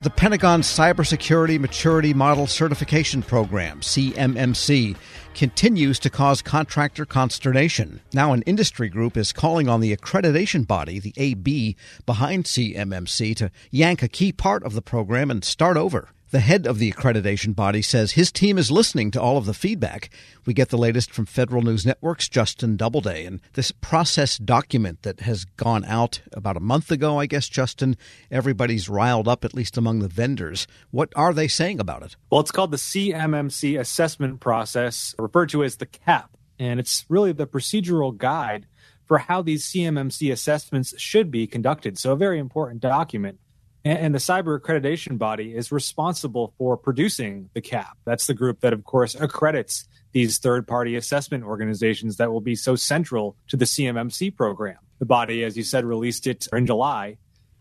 [0.00, 4.96] The Pentagon Cybersecurity Maturity Model Certification Program, CMMC,
[5.34, 8.00] continues to cause contractor consternation.
[8.12, 11.74] Now, an industry group is calling on the accreditation body, the AB,
[12.06, 16.10] behind CMMC to yank a key part of the program and start over.
[16.30, 19.54] The head of the accreditation body says his team is listening to all of the
[19.54, 20.10] feedback.
[20.44, 23.24] We get the latest from Federal News Network's Justin Doubleday.
[23.24, 27.96] And this process document that has gone out about a month ago, I guess, Justin,
[28.30, 30.66] everybody's riled up, at least among the vendors.
[30.90, 32.14] What are they saying about it?
[32.28, 36.36] Well, it's called the CMMC assessment process, referred to as the CAP.
[36.58, 38.66] And it's really the procedural guide
[39.06, 41.96] for how these CMMC assessments should be conducted.
[41.96, 43.38] So, a very important document.
[43.84, 47.96] And the cyber accreditation body is responsible for producing the CAP.
[48.04, 52.56] That's the group that, of course, accredits these third party assessment organizations that will be
[52.56, 54.78] so central to the CMMC program.
[54.98, 57.18] The body, as you said, released it in July.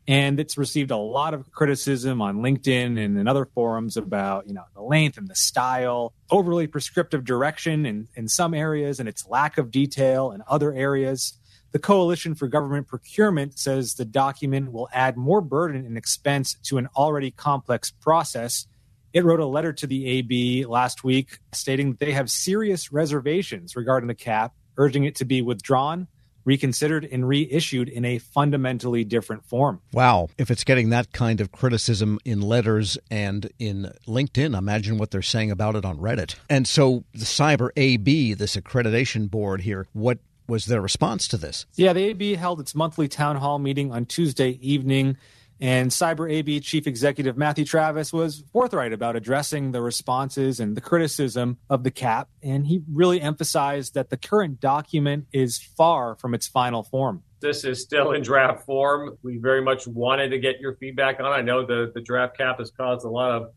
[0.08, 4.54] And it's received a lot of criticism on LinkedIn and in other forums about, you
[4.54, 9.28] know, the length and the style, overly prescriptive direction in, in some areas, and its
[9.28, 11.38] lack of detail in other areas.
[11.74, 16.78] The Coalition for Government Procurement says the document will add more burden and expense to
[16.78, 18.68] an already complex process.
[19.14, 23.76] It wrote a letter to the AB last week stating that they have serious reservations
[23.76, 26.08] regarding the cap, urging it to be withdrawn,
[26.46, 29.82] reconsidered, and reissued in a fundamentally different form.
[29.92, 30.30] Wow.
[30.38, 35.22] If it's getting that kind of criticism in letters and in LinkedIn, imagine what they're
[35.22, 36.36] saying about it on Reddit.
[36.50, 41.66] And so the Cyber AB, this accreditation board here, what was their response to this?
[41.76, 45.18] Yeah, the AB held its monthly town hall meeting on Tuesday evening,
[45.60, 50.82] and Cyber AB Chief Executive Matthew Travis was forthright about addressing the responses and the
[50.82, 56.34] criticism of the CAP, and he really emphasized that the current document is far from
[56.34, 57.24] its final form.
[57.40, 59.18] This is still in draft form.
[59.22, 61.28] We very much wanted to get your feedback on.
[61.28, 63.52] I know the, the draft cap has caused a lot of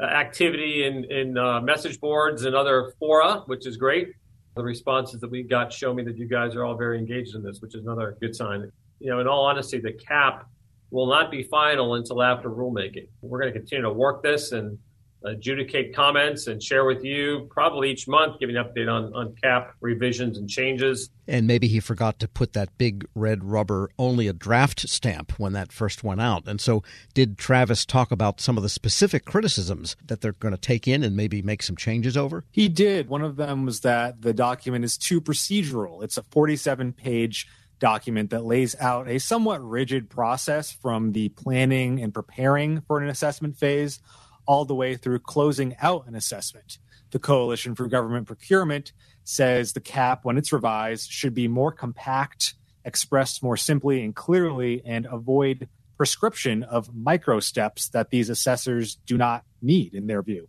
[0.00, 4.08] uh, activity in, in uh, message boards and other fora, which is great
[4.54, 7.42] the responses that we got show me that you guys are all very engaged in
[7.42, 8.70] this, which is another good sign.
[9.00, 10.46] You know, in all honesty, the cap
[10.90, 13.08] will not be final until after rulemaking.
[13.22, 14.78] We're going to continue to work this and
[15.24, 19.74] adjudicate comments and share with you probably each month, giving an update on, on cap
[19.80, 21.10] revisions and changes.
[21.28, 25.52] And maybe he forgot to put that big red rubber only a draft stamp when
[25.52, 26.46] that first went out.
[26.46, 26.82] And so,
[27.14, 31.02] did Travis talk about some of the specific criticisms that they're going to take in
[31.02, 32.44] and maybe make some changes over?
[32.50, 33.08] He did.
[33.08, 36.02] One of them was that the document is too procedural.
[36.02, 37.46] It's a 47 page
[37.82, 43.08] document that lays out a somewhat rigid process from the planning and preparing for an
[43.08, 43.98] assessment phase
[44.46, 46.78] all the way through closing out an assessment.
[47.10, 48.92] The Coalition for Government Procurement
[49.24, 52.54] says the cap, when it's revised, should be more compact,
[52.84, 59.16] expressed more simply and clearly, and avoid prescription of micro steps that these assessors do
[59.16, 60.48] not need, in their view.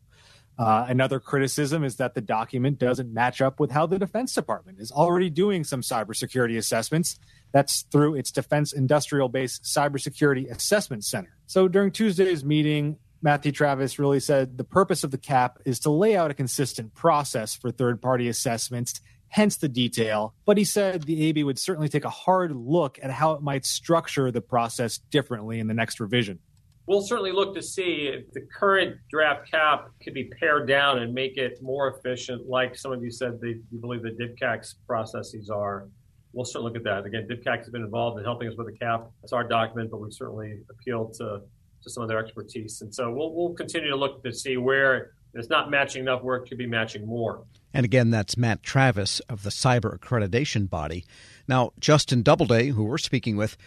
[0.57, 4.79] Uh, another criticism is that the document doesn't match up with how the Defense Department
[4.79, 7.19] is already doing some cybersecurity assessments.
[7.51, 11.35] That's through its Defense Industrial Base Cybersecurity Assessment Center.
[11.47, 15.89] So during Tuesday's meeting, Matthew Travis really said the purpose of the cap is to
[15.89, 20.35] lay out a consistent process for third party assessments, hence the detail.
[20.45, 23.65] But he said the AB would certainly take a hard look at how it might
[23.65, 26.39] structure the process differently in the next revision.
[26.85, 31.13] We'll certainly look to see if the current draft cap could be pared down and
[31.13, 35.49] make it more efficient, like some of you said they, you believe the DIBCAC's processes
[35.49, 35.87] are.
[36.33, 37.05] We'll certainly look at that.
[37.05, 39.09] Again, DIBCAC has been involved in helping us with the cap.
[39.23, 41.43] It's our document, but we certainly appeal to
[41.83, 42.81] to some of their expertise.
[42.81, 46.47] And so we'll, we'll continue to look to see where it's not matching enough work
[46.49, 47.43] to be matching more.
[47.73, 51.05] And again, that's Matt Travis of the Cyber Accreditation Body.
[51.47, 53.57] Now, Justin Doubleday, who we're speaking with,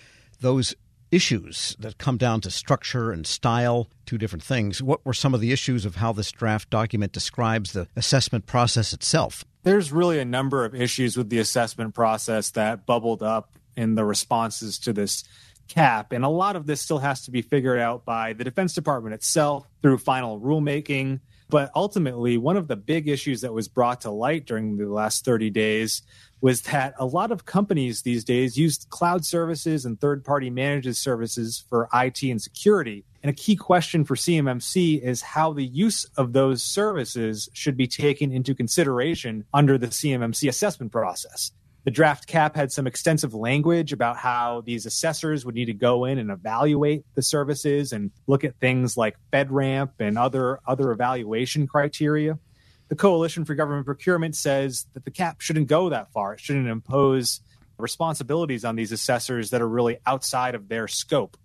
[0.41, 0.75] those
[1.11, 4.83] issues that come down to structure and style, two different things.
[4.83, 8.93] What were some of the issues of how this draft document describes the assessment process
[8.93, 9.45] itself?
[9.63, 14.05] There's really a number of issues with the assessment process that bubbled up in the
[14.05, 15.25] responses to this
[15.69, 16.13] cap.
[16.13, 19.15] And a lot of this still has to be figured out by the Defense Department
[19.15, 21.21] itself through final rulemaking.
[21.49, 25.25] But ultimately, one of the big issues that was brought to light during the last
[25.25, 26.03] 30 days
[26.41, 30.95] was that a lot of companies these days use cloud services and third party managed
[30.97, 33.05] services for IT and security.
[33.23, 37.87] And a key question for CMMC is how the use of those services should be
[37.87, 41.53] taken into consideration under the CMMC assessment process.
[41.87, 46.05] The draft cap had some extensive language about how these assessors would need to go
[46.05, 51.69] in and evaluate the services and look at things like FedRAMP and other other evaluation
[51.69, 52.41] criteria.
[52.89, 56.35] The Coalition for Government Procurement says that the cap shouldn't go that far.
[56.35, 57.41] It shouldn't impose
[57.79, 61.37] responsibilities on these assessors that are really outside of their scope.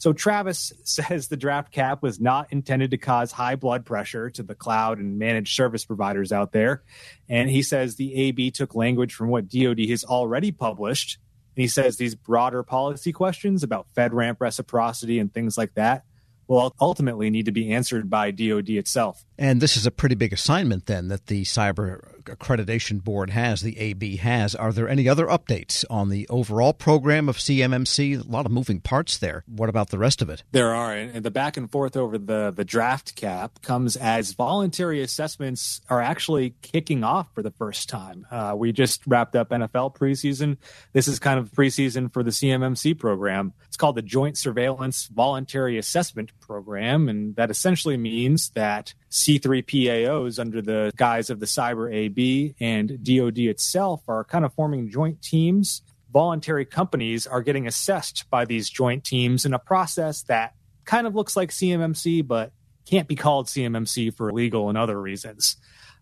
[0.00, 4.42] So Travis says the draft cap was not intended to cause high blood pressure to
[4.42, 6.82] the cloud and managed service providers out there.
[7.28, 11.18] And he says the AB took language from what DoD has already published.
[11.54, 16.04] And he says these broader policy questions about FedRAMP reciprocity and things like that
[16.48, 19.24] will ultimately need to be answered by DoD itself.
[19.38, 23.78] And this is a pretty big assignment then that the Cyber Accreditation Board has, the
[23.78, 24.54] AB has.
[24.54, 28.20] Are there any other updates on the overall program of CMMC?
[28.20, 29.44] A lot of moving parts there.
[29.46, 30.42] What about the rest of it?
[30.52, 30.94] There are.
[30.94, 36.00] And the back and forth over the, the draft cap comes as voluntary assessments are
[36.00, 38.26] actually kicking off for the first time.
[38.30, 40.56] Uh, we just wrapped up NFL preseason.
[40.92, 43.52] This is kind of preseason for the CMMC program.
[43.68, 47.08] It's called the Joint Surveillance Voluntary Assessment Program.
[47.08, 53.38] And that essentially means that C3PAOs under the guise of the Cyber AB and DoD
[53.38, 55.82] itself are kind of forming joint teams.
[56.12, 60.54] Voluntary companies are getting assessed by these joint teams in a process that
[60.84, 62.52] kind of looks like CMMC, but
[62.86, 65.56] can't be called CMMC for legal and other reasons.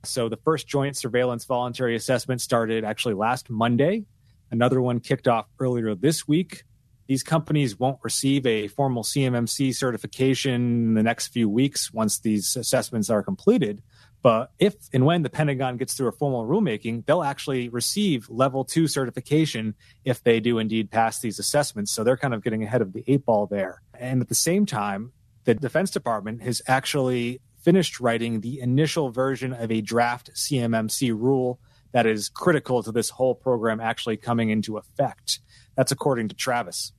[0.04, 4.04] So the first joint surveillance voluntary assessment started actually last Monday.
[4.50, 6.64] Another one kicked off earlier this week.
[7.08, 12.54] These companies won't receive a formal CMMC certification in the next few weeks once these
[12.54, 13.82] assessments are completed.
[14.20, 18.62] But if and when the Pentagon gets through a formal rulemaking, they'll actually receive level
[18.62, 19.74] two certification
[20.04, 21.92] if they do indeed pass these assessments.
[21.92, 23.80] So they're kind of getting ahead of the eight ball there.
[23.98, 25.12] And at the same time,
[25.44, 31.58] the Defense Department has actually finished writing the initial version of a draft CMMC rule
[31.92, 35.40] that is critical to this whole program actually coming into effect.
[35.74, 36.92] That's according to Travis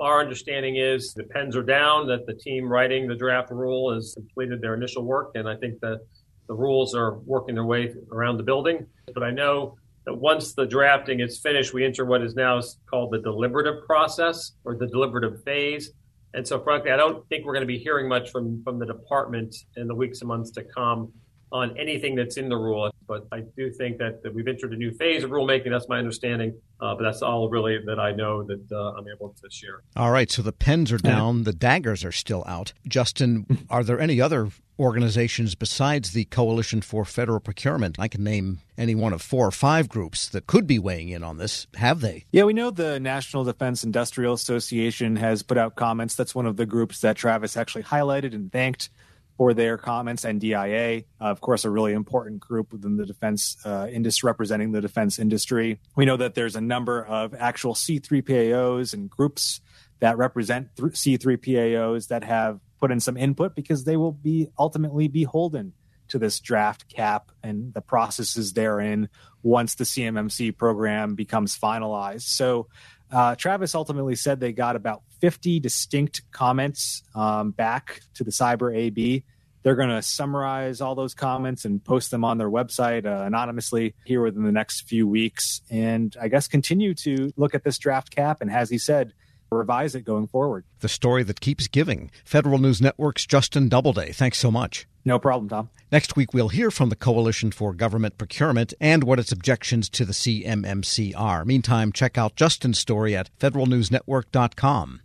[0.00, 4.14] our understanding is the pens are down, that the team writing the draft rule has
[4.14, 6.00] completed their initial work, and I think that
[6.48, 8.86] the rules are working their way around the building.
[9.12, 9.76] But I know
[10.06, 12.60] that once the drafting is finished, we enter what is now
[12.90, 15.92] called the deliberative process or the deliberative phase.
[16.34, 18.86] And so, frankly, I don't think we're going to be hearing much from, from the
[18.86, 21.12] department in the weeks and months to come
[21.54, 22.90] on anything that's in the rule.
[23.06, 25.70] But I do think that, that we've entered a new phase of rulemaking.
[25.70, 26.60] That's my understanding.
[26.80, 29.82] Uh, but that's all really that I know that uh, I'm able to share.
[29.96, 30.30] All right.
[30.30, 32.72] So the pens are down, the daggers are still out.
[32.88, 34.48] Justin, are there any other
[34.80, 38.00] organizations besides the Coalition for Federal Procurement?
[38.00, 41.22] I can name any one of four or five groups that could be weighing in
[41.22, 41.68] on this.
[41.76, 42.24] Have they?
[42.32, 46.16] Yeah, we know the National Defense Industrial Association has put out comments.
[46.16, 48.90] That's one of the groups that Travis actually highlighted and thanked
[49.36, 50.24] for their comments.
[50.24, 54.80] NDIA, uh, of course, a really important group within the defense uh, industry, representing the
[54.80, 55.80] defense industry.
[55.96, 59.60] We know that there's a number of actual C3PAOs and groups
[60.00, 65.08] that represent th- C3PAOs that have put in some input because they will be ultimately
[65.08, 65.72] beholden
[66.08, 69.08] to this draft cap and the processes therein
[69.42, 72.22] once the CMMC program becomes finalized.
[72.22, 72.68] So
[73.10, 78.76] uh, Travis ultimately said they got about 50 distinct comments um, back to the Cyber
[78.76, 79.24] AB.
[79.62, 83.94] They're going to summarize all those comments and post them on their website uh, anonymously
[84.04, 85.62] here within the next few weeks.
[85.70, 88.42] And I guess continue to look at this draft cap.
[88.42, 89.14] And as he said,
[89.50, 90.64] revise it going forward.
[90.80, 92.10] The story that keeps giving.
[92.24, 94.12] Federal News Network's Justin Doubleday.
[94.12, 94.86] Thanks so much.
[95.04, 95.68] No problem, Tom.
[95.92, 100.04] Next week, we'll hear from the Coalition for Government Procurement and what its objections to
[100.04, 101.44] the CMMC are.
[101.44, 105.00] Meantime, check out Justin's story at federalnewsnetwork.com.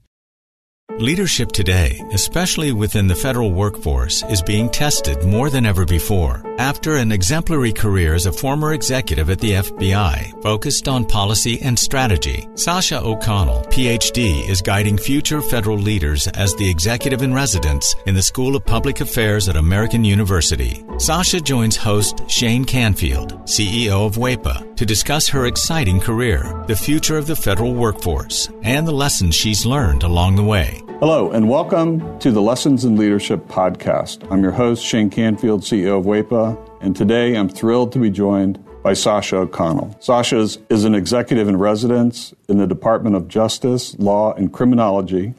[0.97, 6.44] Leadership today, especially within the federal workforce, is being tested more than ever before.
[6.57, 11.78] After an exemplary career as a former executive at the FBI, focused on policy and
[11.78, 18.16] strategy, Sasha O'Connell, PhD, is guiding future federal leaders as the executive in residence in
[18.16, 20.83] the School of Public Affairs at American University.
[20.97, 27.18] Sasha joins host Shane Canfield, CEO of WEPA, to discuss her exciting career, the future
[27.18, 30.81] of the federal workforce, and the lessons she's learned along the way.
[31.02, 34.26] Hello, and welcome to the Lessons in Leadership podcast.
[34.31, 38.64] I'm your host, Shane Canfield, CEO of WEPA, and today I'm thrilled to be joined
[38.81, 39.98] by Sasha O'Connell.
[40.00, 45.33] Sasha is, is an executive in residence in the Department of Justice, Law, and Criminology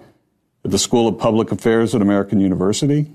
[0.66, 3.10] at the School of Public Affairs at American University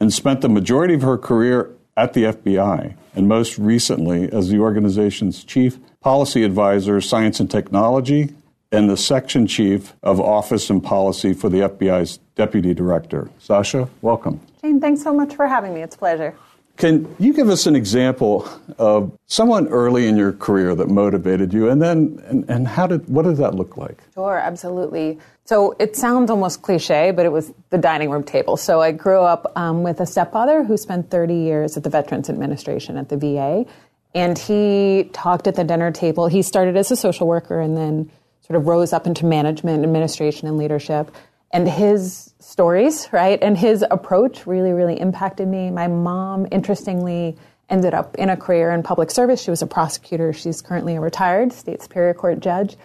[0.00, 4.58] and spent the majority of her career at the FBI, and most recently as the
[4.58, 8.34] organization's chief policy advisor, science and technology,
[8.70, 13.28] and the section chief of office and policy for the FBI's deputy director.
[13.38, 14.40] Sasha, welcome.
[14.62, 15.82] Shane, thanks so much for having me.
[15.82, 16.34] It's a pleasure.
[16.76, 18.48] Can you give us an example
[18.78, 23.08] of someone early in your career that motivated you, and then and, and how did
[23.08, 24.02] what did that look like?
[24.14, 25.18] Sure, absolutely.
[25.44, 28.56] So it sounds almost cliche, but it was the dining room table.
[28.56, 32.30] So I grew up um, with a stepfather who spent 30 years at the Veterans
[32.30, 33.66] Administration at the VA,
[34.14, 36.26] and he talked at the dinner table.
[36.26, 38.10] He started as a social worker and then
[38.46, 41.14] sort of rose up into management, administration, and leadership.
[41.52, 45.70] And his stories, right, and his approach really, really impacted me.
[45.70, 47.36] My mom, interestingly,
[47.68, 49.42] ended up in a career in public service.
[49.42, 50.32] She was a prosecutor.
[50.32, 52.76] She's currently a retired state superior court judge.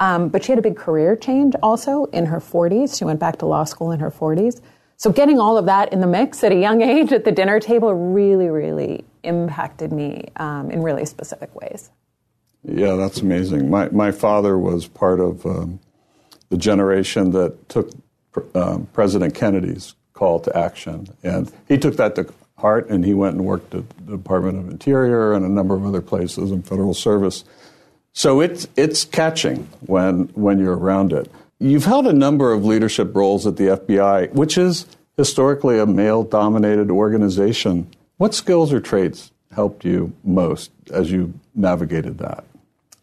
[0.00, 2.98] Um, but she had a big career change also in her 40s.
[2.98, 4.60] She went back to law school in her 40s.
[4.96, 7.60] So getting all of that in the mix at a young age at the dinner
[7.60, 11.90] table really, really impacted me um, in really specific ways.
[12.64, 13.68] Yeah, that's amazing.
[13.68, 15.80] My my father was part of um,
[16.48, 17.90] the generation that took
[18.54, 23.36] um, President Kennedy's call to action, and he took that to heart, and he went
[23.36, 26.94] and worked at the Department of Interior and a number of other places in federal
[26.94, 27.44] service.
[28.12, 31.30] So it's it's catching when when you're around it.
[31.58, 34.86] You've held a number of leadership roles at the FBI, which is
[35.16, 37.88] historically a male-dominated organization.
[38.16, 42.44] What skills or traits helped you most as you navigated that?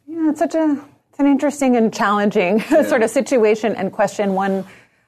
[0.07, 2.83] Yeah, it's such a it's an interesting and challenging yeah.
[2.87, 4.33] sort of situation and question.
[4.33, 4.65] One